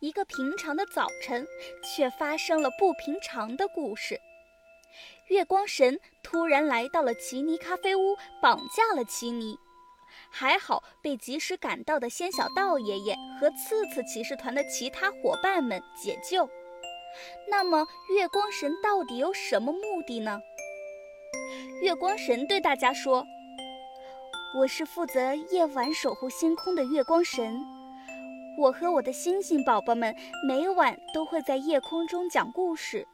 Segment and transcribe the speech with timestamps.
[0.00, 1.44] 一个平常的早晨，
[1.82, 4.20] 却发生了不平常的故事。
[5.26, 9.58] 月光神突然来到了奇尼咖啡屋，绑架了奇尼。
[10.30, 16.48] 还好被及时赶到的仙小道爷爷和次次骑士团的其他伙伴们解救。
[17.50, 20.38] 那么，月光神到底有什么目的呢？
[21.82, 23.26] 月光神对大家说
[24.56, 27.58] ：“我是负责夜晚守护星空的月光神。
[28.58, 30.12] 我和我的星星宝宝们
[30.44, 33.06] 每晚都会在夜空中讲故事。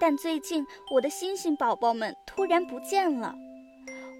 [0.00, 3.34] 但最近，我的星星宝宝们突然不见了。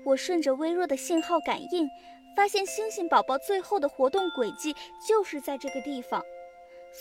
[0.05, 1.89] 我顺着微弱的信号感应，
[2.37, 4.75] 发现星星宝宝最后的活动轨迹
[5.07, 6.21] 就是在这个地方，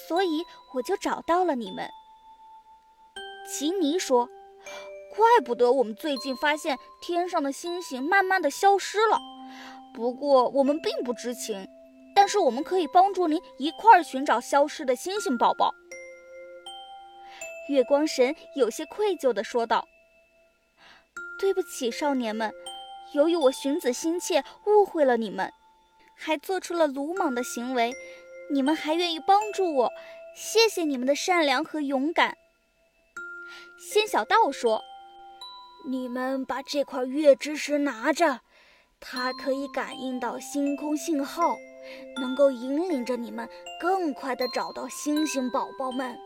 [0.07, 0.43] 所以
[0.75, 1.89] 我就找到了你们。”
[3.49, 4.29] 奇尼说。
[5.13, 9.19] 怪不得我们最近发现天上的星星慢慢的消失了，
[9.93, 11.67] 不过我们并不知情，
[12.21, 15.73] 但是我们可以帮助您一块儿寻找消失的星星宝宝。
[17.67, 19.87] 月光神有些愧疚地说道
[21.41, 22.53] ：“对不起，少年们，
[23.13, 25.51] 由于我寻子心切，误会了你们，
[26.15, 27.91] 还做出了鲁莽的行为，
[28.51, 29.91] 你们还愿意帮助我，
[30.35, 32.37] 谢谢你们的善良和勇敢。”
[33.81, 34.83] 仙小道说。
[35.87, 38.41] 你们把这块月之石拿着，
[38.99, 41.57] 它可以感应到星空信号，
[42.17, 43.47] 能够引领着你们
[43.79, 46.17] 更快地找到星星宝宝们。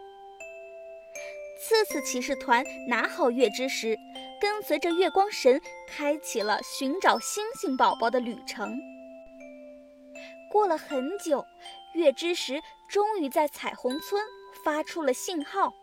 [1.62, 3.98] 次次骑士团拿好月之石，
[4.40, 8.78] 跟随着月光神，开启了寻找星星宝宝的旅程。
[10.52, 11.46] 过了很久，
[11.94, 14.22] 月之石终于在彩虹村
[14.64, 15.74] 发出了信号。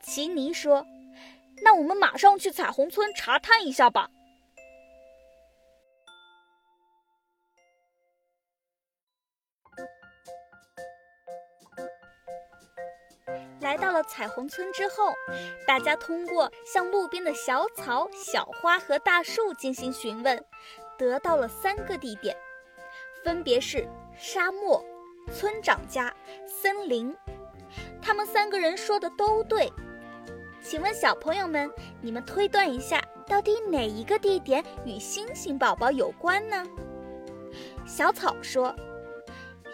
[0.00, 0.86] 奇尼说。
[1.64, 4.10] 那我们马上去彩虹村查探一下吧。
[13.72, 15.14] 来到了彩虹村之后，
[15.66, 20.44] 大家通过向路边的小草、小花和大树进行询问，
[20.98, 22.36] 得到了三个地点，
[23.24, 24.84] 分别是沙漠、
[25.32, 26.14] 村长家、
[26.46, 27.16] 森林。
[28.02, 29.72] 他们三个人说的都对。
[30.62, 31.72] 请问小朋友们，
[32.02, 36.62] 你们推断一下，到底哪一个地点与星星宝宝有关呢？
[37.86, 38.76] 小草说：“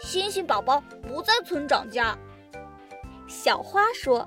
[0.01, 2.17] 星星宝宝不在村长家。”
[3.29, 4.27] 小花说：“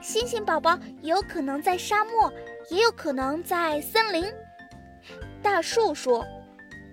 [0.00, 2.32] 星星宝宝有可能在沙漠，
[2.70, 4.24] 也有可能在森林。”
[5.42, 6.24] 大树说：“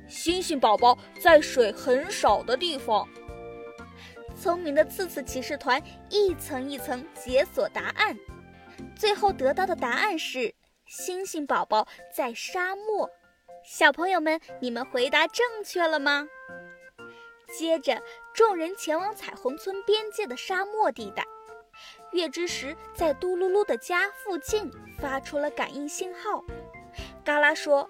[0.09, 3.08] 星星宝宝在水很少的地方。”
[4.36, 8.18] 聪明的刺刺骑士团一层一层解锁答案。
[8.96, 10.53] 最后得到的答案是
[10.85, 13.09] 星星宝宝在沙漠。
[13.64, 16.28] 小朋友们，你们回答正确了吗？
[17.58, 18.02] 接着，
[18.34, 21.24] 众人前往彩虹村边界的沙漠地带。
[22.13, 26.44] 月之石在嘟噜噜的家附近发出了感应信号。
[27.24, 27.90] 嘎啦说：“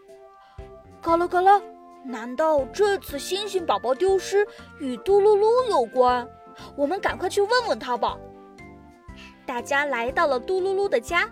[1.02, 1.62] 嘎啦嘎啦，
[2.06, 4.48] 难道这次星星宝宝丢失
[4.80, 6.28] 与嘟噜噜有关？
[6.76, 8.18] 我们赶快去问问他吧。”
[9.46, 11.30] 大家来到了嘟噜噜的家，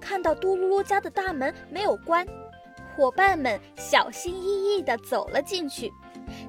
[0.00, 2.26] 看到嘟噜噜家的大门没有关，
[2.96, 5.92] 伙伴们小心翼翼地走了进去，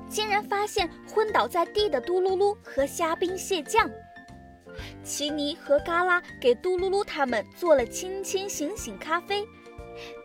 [0.09, 3.87] 竟然发现昏倒在地的嘟噜噜和虾兵蟹将。
[5.03, 9.47] 奇尼和嘎啦给嘟噜噜他们做了清清醒醒咖啡。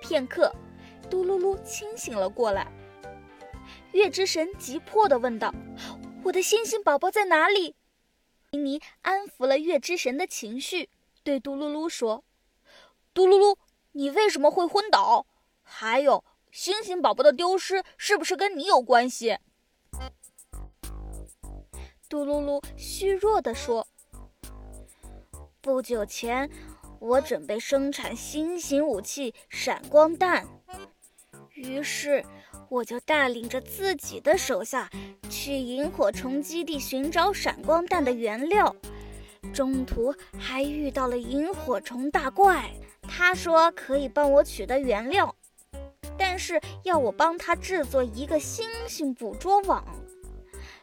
[0.01, 0.55] 片刻，
[1.11, 2.71] 嘟噜噜清醒了过来。
[3.93, 5.55] 月之神急迫地问道
[6.25, 7.75] ：“我的星星宝宝在哪里？”
[8.51, 10.89] 奇尼安抚了月之神的情绪，
[11.23, 12.25] 对嘟噜噜说
[13.13, 13.57] ：“嘟噜噜，
[13.93, 15.27] 你为什么会昏倒？
[15.63, 19.39] 还有，星星宝宝的丢失是不是跟你有关系？”
[22.09, 23.87] 嘟噜噜虚弱地说
[25.61, 26.49] ：“不久前，
[27.01, 30.47] 我准备生产新型武器——闪光弹，
[31.55, 32.25] 于是……”
[32.71, 34.91] 我就带领着自己的手下
[35.31, 38.77] 去萤火虫基地寻找闪光弹的原料，
[39.55, 42.71] 中途还遇到了萤火虫大怪。
[43.01, 45.35] 他说可以帮我取得原料，
[46.19, 49.83] 但是要我帮他制作一个星星捕捉网，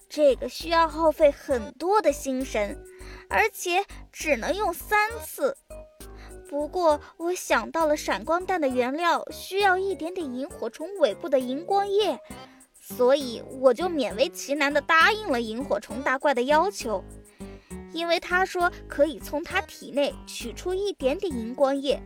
[0.09, 2.75] 这个需要耗费很多的心神，
[3.35, 3.83] 而且
[4.13, 5.57] 只能用三次。
[6.47, 12.17] 不过，我想到了闪光弹的原料需要一点点萤火虫尾部的荧光液，
[12.79, 17.03] 所以我就勉为其难地答应了萤火虫大怪的要求。
[17.91, 22.01] 因为他说可以从他体内取出一点点荧光液。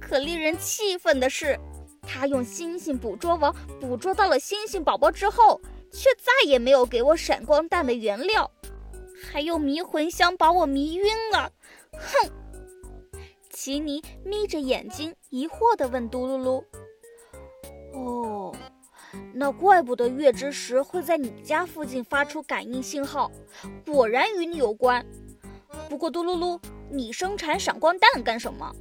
[0.00, 1.58] 可令人气愤的是，
[2.02, 5.60] 他用星星捕捉网捕捉到了星星宝宝之后，
[5.90, 8.48] 却再也没有给我闪光弹的原料。
[9.20, 11.52] 还用迷魂香把我迷晕了。
[11.92, 12.30] 哼！
[13.50, 16.64] 奇尼眯着眼睛，疑惑地问嘟噜噜
[17.92, 18.54] ：“哦，
[19.34, 23.30] 那怪不得月之石会在你家附近发出感应信号，
[23.84, 25.04] 果然与你有关。
[25.88, 28.72] 不过，嘟噜噜，你生产闪光弹干什么？”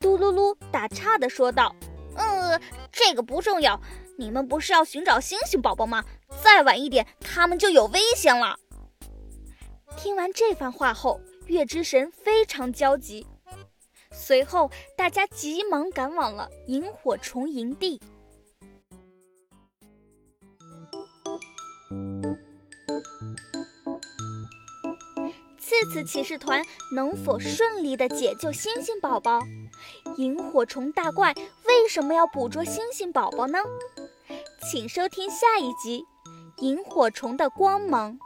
[0.00, 1.74] 嘟噜噜打岔地说道
[2.16, 2.58] ：“嗯，
[2.90, 3.78] 这个不重要。
[4.16, 6.02] 你们不是要寻找星星宝宝吗？
[6.42, 8.56] 再晚一点，他们就有危险了。”
[9.96, 13.26] 听完这番话后，月之神非常焦急。
[14.12, 18.00] 随后，大家急忙赶往了萤火虫营地。
[25.58, 26.62] 次次骑士团
[26.94, 29.40] 能否顺利的解救星星宝宝？
[30.16, 31.34] 萤火虫大怪
[31.66, 33.58] 为什么要捕捉星星宝宝呢？
[34.70, 36.04] 请收听下一集
[36.62, 38.18] 《萤火虫的光芒》。